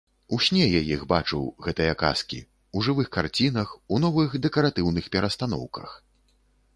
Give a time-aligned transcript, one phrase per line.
[0.35, 2.39] У сне я іх бачыў, гэтыя казкі,
[2.79, 5.95] у жывых карцінах, у новых дэкаратыўных перастаноўках.